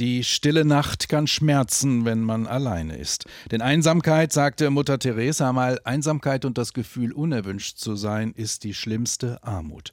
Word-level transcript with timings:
Die 0.00 0.24
stille 0.24 0.64
Nacht 0.64 1.10
kann 1.10 1.26
schmerzen, 1.26 2.06
wenn 2.06 2.22
man 2.22 2.46
alleine 2.46 2.96
ist. 2.96 3.26
Denn 3.50 3.60
Einsamkeit, 3.60 4.32
sagte 4.32 4.70
Mutter 4.70 4.98
Teresa 4.98 5.52
mal, 5.52 5.78
Einsamkeit 5.84 6.46
und 6.46 6.56
das 6.56 6.72
Gefühl, 6.72 7.12
unerwünscht 7.12 7.76
zu 7.76 7.96
sein, 7.96 8.32
ist 8.34 8.64
die 8.64 8.72
schlimmste 8.72 9.44
Armut. 9.44 9.92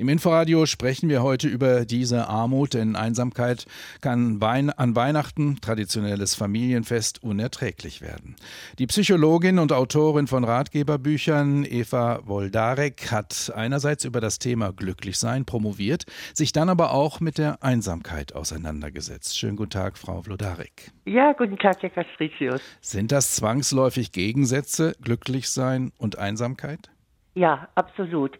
Im 0.00 0.08
Inforadio 0.08 0.64
sprechen 0.64 1.10
wir 1.10 1.22
heute 1.22 1.46
über 1.46 1.84
diese 1.84 2.26
Armut, 2.26 2.72
denn 2.72 2.96
Einsamkeit 2.96 3.66
kann 4.00 4.40
an 4.40 4.96
Weihnachten, 4.96 5.60
traditionelles 5.60 6.34
Familienfest, 6.34 7.22
unerträglich 7.22 8.00
werden. 8.00 8.34
Die 8.78 8.86
Psychologin 8.86 9.58
und 9.58 9.72
Autorin 9.72 10.26
von 10.26 10.44
Ratgeberbüchern 10.44 11.66
Eva 11.66 12.20
Woldarek 12.24 13.12
hat 13.12 13.52
einerseits 13.54 14.06
über 14.06 14.22
das 14.22 14.38
Thema 14.38 14.72
Glücklichsein 14.72 15.44
promoviert, 15.44 16.06
sich 16.32 16.52
dann 16.52 16.70
aber 16.70 16.94
auch 16.94 17.20
mit 17.20 17.36
der 17.36 17.62
Einsamkeit 17.62 18.34
auseinandergesetzt. 18.34 19.36
Schönen 19.36 19.56
guten 19.56 19.72
Tag, 19.72 19.98
Frau 19.98 20.24
Wlodarek. 20.24 20.92
Ja, 21.04 21.34
guten 21.34 21.58
Tag, 21.58 21.82
Herr 21.82 21.90
Castricius. 21.90 22.62
Sind 22.80 23.12
das 23.12 23.36
zwangsläufig 23.36 24.12
Gegensätze, 24.12 24.94
Glücklichsein 25.02 25.92
und 25.98 26.16
Einsamkeit? 26.16 26.88
Ja, 27.34 27.68
absolut 27.74 28.38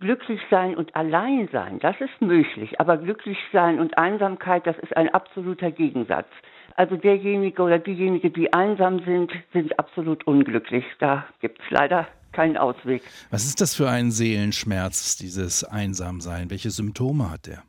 glücklich 0.00 0.40
sein 0.50 0.76
und 0.76 0.94
allein 0.96 1.48
sein, 1.52 1.78
das 1.78 1.96
ist 2.00 2.20
möglich, 2.20 2.80
aber 2.80 2.96
glücklich 2.96 3.38
sein 3.52 3.78
und 3.78 3.96
Einsamkeit, 3.96 4.66
das 4.66 4.76
ist 4.78 4.96
ein 4.96 5.08
absoluter 5.08 5.70
Gegensatz. 5.70 6.28
Also 6.76 6.96
derjenige 6.96 7.62
oder 7.62 7.78
diejenige, 7.78 8.30
die 8.30 8.52
einsam 8.52 9.04
sind, 9.04 9.32
sind 9.52 9.78
absolut 9.78 10.26
unglücklich. 10.26 10.84
Da 10.98 11.24
gibt 11.40 11.60
es 11.60 11.70
leider 11.70 12.08
keinen 12.32 12.56
Ausweg. 12.56 13.02
Was 13.30 13.44
ist 13.44 13.60
das 13.60 13.76
für 13.76 13.88
ein 13.88 14.10
Seelenschmerz, 14.10 15.16
dieses 15.16 15.62
Einsamsein? 15.62 16.50
Welche 16.50 16.70
Symptome 16.70 17.30
hat 17.30 17.46
der? 17.46 17.62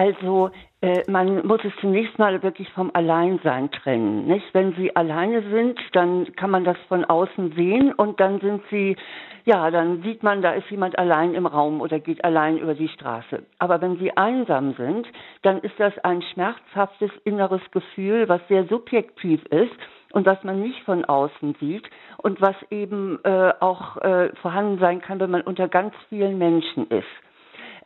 Also 0.00 0.50
äh, 0.80 1.02
man 1.10 1.46
muss 1.46 1.60
es 1.62 1.74
zunächst 1.78 2.18
mal 2.18 2.42
wirklich 2.42 2.70
vom 2.70 2.90
Alleinsein 2.94 3.70
trennen. 3.70 4.26
Nicht? 4.26 4.46
Wenn 4.54 4.72
Sie 4.72 4.96
alleine 4.96 5.42
sind, 5.42 5.78
dann 5.92 6.34
kann 6.36 6.50
man 6.50 6.64
das 6.64 6.78
von 6.88 7.04
außen 7.04 7.52
sehen 7.52 7.92
und 7.92 8.18
dann 8.18 8.40
sind 8.40 8.62
Sie, 8.70 8.96
ja, 9.44 9.70
dann 9.70 10.02
sieht 10.02 10.22
man, 10.22 10.40
da 10.40 10.52
ist 10.52 10.70
jemand 10.70 10.98
allein 10.98 11.34
im 11.34 11.44
Raum 11.44 11.82
oder 11.82 12.00
geht 12.00 12.24
allein 12.24 12.56
über 12.56 12.72
die 12.72 12.88
Straße. 12.88 13.42
Aber 13.58 13.82
wenn 13.82 13.98
Sie 13.98 14.16
einsam 14.16 14.72
sind, 14.72 15.06
dann 15.42 15.58
ist 15.58 15.78
das 15.78 15.92
ein 15.98 16.22
schmerzhaftes 16.22 17.10
inneres 17.24 17.60
Gefühl, 17.70 18.26
was 18.30 18.40
sehr 18.48 18.64
subjektiv 18.68 19.44
ist 19.50 19.76
und 20.12 20.24
was 20.24 20.42
man 20.44 20.62
nicht 20.62 20.82
von 20.84 21.04
außen 21.04 21.56
sieht 21.60 21.84
und 22.16 22.40
was 22.40 22.56
eben 22.70 23.18
äh, 23.24 23.52
auch 23.60 23.98
äh, 23.98 24.34
vorhanden 24.36 24.78
sein 24.78 25.02
kann, 25.02 25.20
wenn 25.20 25.30
man 25.30 25.42
unter 25.42 25.68
ganz 25.68 25.92
vielen 26.08 26.38
Menschen 26.38 26.88
ist. 26.88 27.29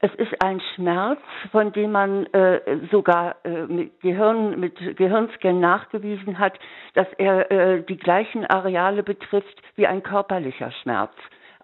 Es 0.05 0.13
ist 0.17 0.35
ein 0.45 0.61
Schmerz, 0.75 1.21
von 1.51 1.73
dem 1.73 1.93
man 1.93 2.27
äh, 2.35 2.61
sogar 2.91 3.37
äh, 3.43 3.63
mit, 3.63 3.99
Gehirn, 4.03 4.61
mit 4.61 4.77
Gehirnscan 4.99 5.61
nachgewiesen 5.61 6.39
hat, 6.39 6.59
dass 6.93 7.07
er 7.17 7.51
äh, 7.51 7.83
die 7.83 7.97
gleichen 7.97 8.45
Areale 8.45 9.03
betrifft 9.03 9.63
wie 9.77 9.87
ein 9.87 10.03
körperlicher 10.03 10.73
Schmerz. 10.83 11.15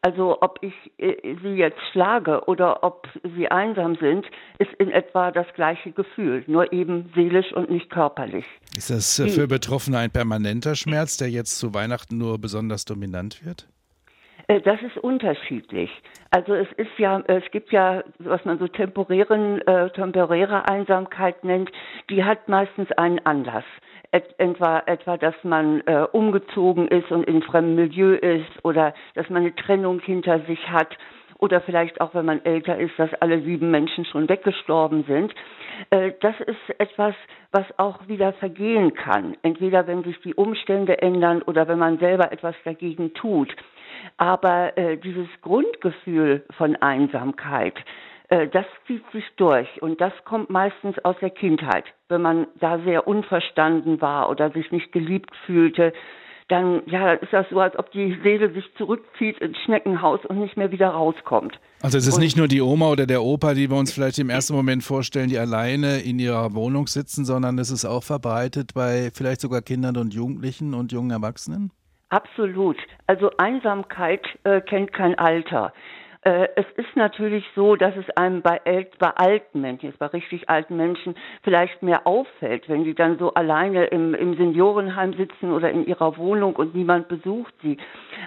Also 0.00 0.38
ob 0.40 0.58
ich 0.62 0.72
äh, 0.96 1.36
sie 1.42 1.50
jetzt 1.50 1.80
schlage 1.92 2.42
oder 2.46 2.82
ob 2.82 3.06
sie 3.36 3.50
einsam 3.50 3.96
sind, 3.96 4.24
ist 4.58 4.72
in 4.78 4.90
etwa 4.90 5.32
das 5.32 5.46
gleiche 5.54 5.92
Gefühl, 5.92 6.42
nur 6.46 6.72
eben 6.72 7.12
seelisch 7.14 7.52
und 7.52 7.70
nicht 7.70 7.90
körperlich. 7.90 8.46
Ist 8.74 8.88
das 8.88 9.18
äh, 9.18 9.28
für 9.28 9.48
Betroffene 9.48 9.98
ein 9.98 10.10
permanenter 10.10 10.76
Schmerz, 10.76 11.18
der 11.18 11.28
jetzt 11.28 11.58
zu 11.58 11.74
Weihnachten 11.74 12.16
nur 12.16 12.38
besonders 12.38 12.86
dominant 12.86 13.44
wird? 13.44 13.68
Äh, 14.50 14.60
das 14.62 14.82
ist 14.82 14.98
unterschiedlich. 14.98 15.90
Also 16.32 16.54
es 16.54 16.66
ist 16.72 16.98
ja, 16.98 17.22
es 17.26 17.48
gibt 17.52 17.70
ja, 17.70 18.02
was 18.18 18.44
man 18.44 18.58
so 18.58 18.66
temporären, 18.66 19.60
äh, 19.66 19.90
temporäre 19.90 20.68
Einsamkeit 20.68 21.44
nennt, 21.44 21.70
die 22.08 22.24
hat 22.24 22.48
meistens 22.48 22.90
einen 22.92 23.24
Anlass. 23.24 23.64
Et, 24.12 24.24
etwa, 24.38 24.82
etwa, 24.86 25.16
dass 25.16 25.36
man 25.44 25.82
äh, 25.82 26.04
umgezogen 26.10 26.88
ist 26.88 27.12
und 27.12 27.28
in 27.28 27.42
fremdem 27.42 27.76
Milieu 27.76 28.14
ist 28.14 28.64
oder 28.64 28.92
dass 29.14 29.30
man 29.30 29.42
eine 29.42 29.54
Trennung 29.54 30.00
hinter 30.00 30.40
sich 30.40 30.68
hat 30.68 30.98
oder 31.38 31.60
vielleicht 31.60 32.00
auch, 32.00 32.12
wenn 32.12 32.26
man 32.26 32.44
älter 32.44 32.76
ist, 32.76 32.98
dass 32.98 33.14
alle 33.20 33.40
sieben 33.42 33.70
Menschen 33.70 34.04
schon 34.04 34.28
weggestorben 34.28 35.04
sind. 35.04 35.32
Äh, 35.90 36.12
das 36.20 36.34
ist 36.40 36.80
etwas, 36.80 37.14
was 37.52 37.66
auch 37.78 38.08
wieder 38.08 38.32
vergehen 38.32 38.94
kann. 38.94 39.36
Entweder 39.42 39.86
wenn 39.86 40.02
sich 40.02 40.20
die 40.22 40.34
Umstände 40.34 41.00
ändern 41.00 41.40
oder 41.42 41.68
wenn 41.68 41.78
man 41.78 41.98
selber 41.98 42.32
etwas 42.32 42.56
dagegen 42.64 43.14
tut. 43.14 43.54
Aber 44.16 44.76
äh, 44.76 44.96
dieses 44.96 45.28
Grundgefühl 45.42 46.44
von 46.56 46.76
Einsamkeit, 46.76 47.74
äh, 48.28 48.48
das 48.48 48.66
zieht 48.86 49.04
sich 49.12 49.24
durch 49.36 49.82
und 49.82 50.00
das 50.00 50.12
kommt 50.24 50.50
meistens 50.50 50.98
aus 51.04 51.16
der 51.20 51.30
Kindheit. 51.30 51.84
Wenn 52.08 52.22
man 52.22 52.46
da 52.58 52.78
sehr 52.80 53.06
unverstanden 53.06 54.00
war 54.00 54.30
oder 54.30 54.50
sich 54.50 54.70
nicht 54.72 54.92
geliebt 54.92 55.34
fühlte, 55.46 55.92
dann 56.50 56.82
ja, 56.86 57.12
ist 57.12 57.32
das 57.32 57.46
so, 57.50 57.60
als 57.60 57.78
ob 57.78 57.92
die 57.92 58.18
Seele 58.22 58.52
sich 58.52 58.64
zurückzieht 58.76 59.38
ins 59.38 59.56
Schneckenhaus 59.58 60.20
und 60.26 60.40
nicht 60.40 60.56
mehr 60.56 60.72
wieder 60.72 60.88
rauskommt. 60.88 61.58
Also 61.80 61.96
es 61.96 62.06
ist 62.06 62.14
und 62.14 62.20
nicht 62.20 62.36
nur 62.36 62.48
die 62.48 62.60
Oma 62.60 62.90
oder 62.90 63.06
der 63.06 63.22
Opa, 63.22 63.54
die 63.54 63.70
wir 63.70 63.76
uns 63.76 63.92
vielleicht 63.92 64.18
im 64.18 64.30
ersten 64.30 64.54
Moment 64.54 64.82
vorstellen, 64.82 65.28
die 65.28 65.38
alleine 65.38 66.00
in 66.00 66.18
ihrer 66.18 66.54
Wohnung 66.54 66.88
sitzen, 66.88 67.24
sondern 67.24 67.58
es 67.58 67.70
ist 67.70 67.84
auch 67.84 68.02
verbreitet 68.02 68.74
bei 68.74 69.10
vielleicht 69.14 69.40
sogar 69.40 69.62
Kindern 69.62 69.96
und 69.96 70.12
Jugendlichen 70.12 70.74
und 70.74 70.92
jungen 70.92 71.10
Erwachsenen? 71.10 71.70
Absolut. 72.10 72.76
Also 73.06 73.30
Einsamkeit 73.38 74.26
äh, 74.44 74.60
kennt 74.60 74.92
kein 74.92 75.16
Alter. 75.16 75.72
Äh, 76.22 76.48
es 76.54 76.66
ist 76.76 76.96
natürlich 76.96 77.44
so, 77.54 77.76
dass 77.76 77.96
es 77.96 78.04
einem 78.10 78.42
bei, 78.42 78.60
bei 78.98 79.10
alten 79.10 79.62
Menschen, 79.62 79.86
jetzt 79.86 79.98
bei 79.98 80.06
richtig 80.06 80.50
alten 80.50 80.76
Menschen, 80.76 81.14
vielleicht 81.42 81.82
mehr 81.82 82.06
auffällt, 82.06 82.68
wenn 82.68 82.84
die 82.84 82.94
dann 82.94 83.18
so 83.18 83.32
alleine 83.32 83.86
im, 83.86 84.14
im 84.14 84.36
Seniorenheim 84.36 85.14
sitzen 85.14 85.52
oder 85.52 85.70
in 85.70 85.86
ihrer 85.86 86.18
Wohnung 86.18 86.56
und 86.56 86.74
niemand 86.74 87.08
besucht 87.08 87.54
sie. 87.62 87.78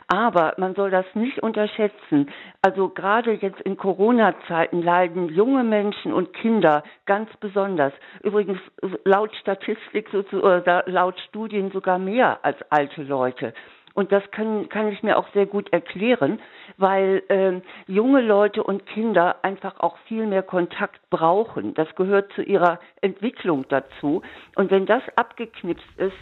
Aber 0.08 0.56
man 0.58 0.74
soll 0.74 0.90
das 0.90 1.06
nicht 1.14 1.40
unterschätzen. 1.44 2.32
Also 2.64 2.90
gerade 2.90 3.34
jetzt 3.34 3.62
in 3.62 3.78
Corona-Zeiten 3.78 4.82
leiden 4.82 5.30
junge 5.30 5.64
Menschen 5.64 6.14
und 6.14 6.34
Kinder 6.34 6.84
ganz 7.06 7.30
besonders. 7.40 7.94
Übrigens 8.24 8.60
laut 9.06 9.36
Statistik, 9.36 10.12
oder 10.34 10.84
laut 10.88 11.20
Studien 11.30 11.72
sogar 11.72 12.00
mehr 12.00 12.40
als 12.44 12.58
alte 12.72 13.04
Leute. 13.04 13.54
Und 13.94 14.12
das 14.12 14.24
kann, 14.32 14.70
kann 14.70 14.88
ich 14.88 15.04
mir 15.04 15.18
auch 15.18 15.28
sehr 15.34 15.46
gut 15.46 15.72
erklären, 15.72 16.40
weil 16.78 17.22
äh, 17.28 17.62
junge 17.92 18.22
Leute 18.22 18.64
und 18.64 18.86
Kinder 18.88 19.44
einfach 19.44 19.80
auch 19.80 19.98
viel 20.08 20.26
mehr 20.26 20.42
Kontakt 20.42 21.00
brauchen. 21.10 21.76
Das 21.76 21.94
gehört 21.96 22.32
zu 22.34 22.42
ihrer 22.42 22.80
Entwicklung 23.02 23.66
dazu. 23.70 24.24
Und 24.56 24.72
wenn 24.72 24.88
das 24.88 25.04
abgeknipst 25.16 25.86
ist, 25.98 26.18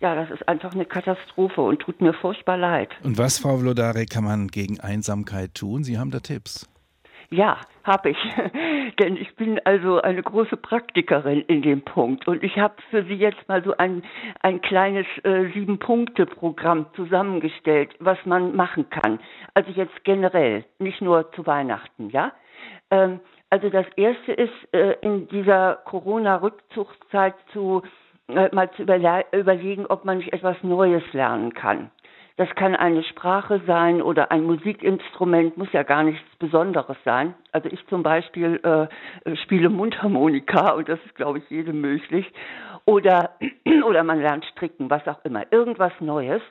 ja, 0.00 0.14
das 0.14 0.30
ist 0.30 0.46
einfach 0.46 0.74
eine 0.74 0.84
Katastrophe 0.84 1.62
und 1.62 1.80
tut 1.80 2.00
mir 2.00 2.12
furchtbar 2.12 2.58
leid. 2.58 2.90
Und 3.02 3.18
was, 3.18 3.38
Frau 3.38 3.56
Vlodare, 3.56 4.04
kann 4.06 4.24
man 4.24 4.48
gegen 4.48 4.78
Einsamkeit 4.78 5.54
tun? 5.54 5.84
Sie 5.84 5.98
haben 5.98 6.10
da 6.10 6.20
Tipps. 6.20 6.68
Ja, 7.30 7.58
habe 7.82 8.10
ich. 8.10 8.18
Denn 8.98 9.16
ich 9.16 9.34
bin 9.36 9.60
also 9.64 10.00
eine 10.00 10.22
große 10.22 10.56
Praktikerin 10.56 11.42
in 11.42 11.62
dem 11.62 11.82
Punkt. 11.82 12.26
Und 12.28 12.42
ich 12.42 12.58
habe 12.58 12.74
für 12.90 13.04
Sie 13.04 13.14
jetzt 13.14 13.48
mal 13.48 13.62
so 13.62 13.76
ein, 13.76 14.02
ein 14.40 14.60
kleines 14.60 15.06
äh, 15.24 15.50
Sieben-Punkte-Programm 15.52 16.86
zusammengestellt, 16.94 17.94
was 17.98 18.18
man 18.24 18.56
machen 18.56 18.88
kann. 18.88 19.20
Also 19.54 19.70
jetzt 19.72 20.04
generell, 20.04 20.64
nicht 20.78 21.02
nur 21.02 21.30
zu 21.32 21.46
Weihnachten, 21.46 22.10
ja? 22.10 22.32
Ähm, 22.90 23.20
also 23.50 23.70
das 23.70 23.86
erste 23.96 24.32
ist, 24.32 24.52
äh, 24.72 24.96
in 25.02 25.28
dieser 25.28 25.76
Corona-Rückzugszeit 25.84 27.34
zu 27.52 27.82
äh, 28.28 28.52
mal 28.52 28.70
zu 28.72 28.82
überle 28.82 29.24
überlegen, 29.32 29.86
ob 29.86 30.04
man 30.04 30.18
nicht 30.18 30.32
etwas 30.32 30.56
Neues 30.62 31.04
lernen 31.12 31.54
kann. 31.54 31.90
Das 32.36 32.50
kann 32.54 32.76
eine 32.76 33.02
Sprache 33.02 33.62
sein 33.66 34.02
oder 34.02 34.30
ein 34.30 34.44
Musikinstrument, 34.44 35.56
muss 35.56 35.72
ja 35.72 35.82
gar 35.84 36.02
nichts 36.02 36.22
Besonderes 36.38 36.98
sein. 37.02 37.34
Also 37.52 37.70
ich 37.70 37.84
zum 37.86 38.02
Beispiel 38.02 38.60
äh, 38.62 39.36
spiele 39.36 39.70
Mundharmonika 39.70 40.72
und 40.72 40.86
das 40.88 40.98
ist, 41.06 41.14
glaube 41.14 41.38
ich, 41.38 41.48
jedem 41.48 41.80
möglich. 41.80 42.30
Oder, 42.84 43.38
oder 43.86 44.04
man 44.04 44.20
lernt 44.20 44.44
stricken, 44.44 44.90
was 44.90 45.06
auch 45.08 45.24
immer. 45.24 45.50
Irgendwas 45.50 45.92
Neues. 46.00 46.42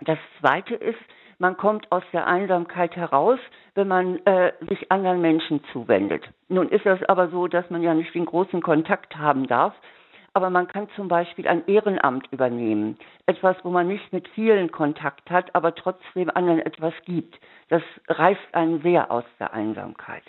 Das 0.00 0.18
Zweite 0.40 0.74
ist, 0.74 0.98
man 1.38 1.58
kommt 1.58 1.92
aus 1.92 2.04
der 2.12 2.26
Einsamkeit 2.26 2.96
heraus, 2.96 3.38
wenn 3.74 3.88
man 3.88 4.24
äh, 4.26 4.52
sich 4.68 4.90
anderen 4.90 5.20
Menschen 5.20 5.62
zuwendet. 5.72 6.24
Nun 6.48 6.68
ist 6.68 6.86
das 6.86 7.02
aber 7.04 7.28
so, 7.28 7.48
dass 7.48 7.68
man 7.68 7.82
ja 7.82 7.92
nicht 7.94 8.14
den 8.14 8.26
großen 8.26 8.62
Kontakt 8.62 9.16
haben 9.16 9.46
darf. 9.46 9.74
Aber 10.34 10.48
man 10.48 10.66
kann 10.66 10.88
zum 10.96 11.08
Beispiel 11.08 11.46
ein 11.46 11.66
Ehrenamt 11.66 12.26
übernehmen. 12.32 12.98
Etwas, 13.26 13.56
wo 13.62 13.70
man 13.70 13.88
nicht 13.88 14.12
mit 14.12 14.28
vielen 14.28 14.70
Kontakt 14.70 15.30
hat, 15.30 15.54
aber 15.54 15.74
trotzdem 15.74 16.30
anderen 16.34 16.60
etwas 16.60 16.94
gibt. 17.04 17.38
Das 17.68 17.82
reißt 18.08 18.54
einen 18.54 18.80
sehr 18.82 19.10
aus 19.10 19.24
der 19.38 19.52
Einsamkeit. 19.52 20.22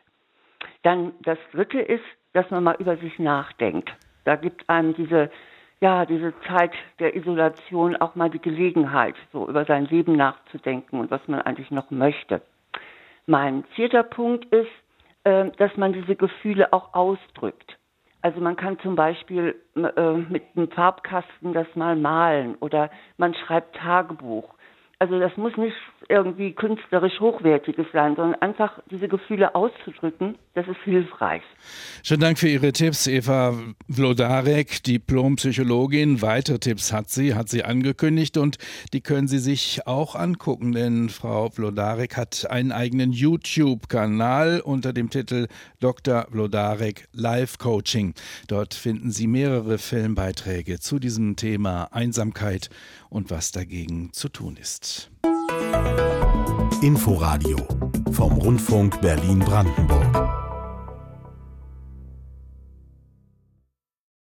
Dann 0.84 1.14
das 1.22 1.38
dritte 1.52 1.80
ist, 1.80 2.04
dass 2.34 2.50
man 2.52 2.64
mal 2.64 2.76
über 2.80 2.98
sich 2.98 3.18
nachdenkt. 3.20 3.90
Da 4.26 4.36
gibt 4.36 4.70
einem 4.70 4.94
diese, 4.96 5.30
ja, 5.80 6.06
diese 6.06 6.34
Zeit 6.48 6.74
der 7.00 7.16
Isolation 7.16 7.96
auch 7.96 8.16
mal 8.16 8.30
die 8.30 8.42
Gelegenheit, 8.42 9.16
so 9.32 9.48
über 9.48 9.66
sein 9.66 9.86
Leben 9.86 10.16
nachzudenken 10.16 11.00
und 11.00 11.12
was 11.12 11.26
man 11.28 11.42
eigentlich 11.42 11.72
noch 11.72 11.92
möchte. 11.92 12.42
Mein 13.26 13.64
vierter 13.76 14.04
Punkt 14.04 14.46
ist, 14.54 14.72
äh, 15.24 15.50
dass 15.58 15.76
man 15.78 15.94
diese 15.94 16.16
Gefühle 16.16 16.74
auch 16.74 16.94
ausdrückt. 16.94 17.78
Also 18.24 18.40
man 18.40 18.56
kann 18.56 18.80
zum 18.80 18.96
Beispiel 18.96 19.54
äh, 19.76 20.14
mit 20.14 20.44
einem 20.56 20.72
Farbkasten 20.72 21.52
das 21.52 21.68
mal 21.76 21.98
malen 21.98 22.56
oder 22.56 22.90
man 23.18 23.34
schreibt 23.36 23.76
Tagebuch. 23.76 24.56
Also 25.00 25.20
das 25.20 25.36
muss 25.36 25.56
nicht 25.58 25.76
irgendwie 26.10 26.54
künstlerisch 26.54 27.20
hochwertiges 27.20 27.86
sein, 27.92 28.16
sondern 28.16 28.42
einfach 28.42 28.80
diese 28.90 29.08
Gefühle 29.08 29.56
auszudrücken, 29.56 30.36
das 30.54 30.68
ist 30.68 30.80
hilfreich. 30.84 31.42
Schönen 32.04 32.22
Dank 32.22 32.38
für 32.38 32.48
Ihre 32.48 32.72
Tipps, 32.72 33.08
Eva 33.08 33.54
Vlodarek, 33.90 34.84
Diplompsychologin. 34.84 36.22
Weitere 36.22 36.60
Tipps 36.60 36.94
hat 36.94 37.10
sie, 37.10 37.36
hat 37.36 37.50
sie 37.50 37.64
angekündigt 37.64 38.38
und 38.38 38.58
die 38.94 39.02
können 39.02 39.28
Sie 39.28 39.40
sich 39.40 39.88
auch 39.88 40.16
angucken, 40.16 40.74
denn 40.74 41.10
Frau 41.10 41.50
Vlodarek 41.50 42.18
hat 42.18 42.50
einen 42.50 42.72
eigenen 42.72 43.12
YouTube-Kanal 43.12 44.62
unter 44.62 44.94
dem 44.94 45.10
Titel 45.10 45.48
Dr. 45.80 46.28
Vlodarek 46.32 47.08
Live 47.14 47.58
Coaching. 47.58 48.14
Dort 48.48 48.74
finden 48.74 49.12
Sie 49.12 49.28
mehrere 49.28 49.78
Filmbeiträge 49.78 50.80
zu 50.80 51.00
diesem 51.00 51.36
Thema 51.36 51.90
Einsamkeit 51.92 52.70
und 53.14 53.30
was 53.30 53.52
dagegen 53.52 54.12
zu 54.12 54.28
tun 54.28 54.58
ist. 54.58 55.12
Inforadio 56.82 57.58
vom 58.12 58.34
Rundfunk 58.34 59.00
Berlin-Brandenburg. 59.02 60.33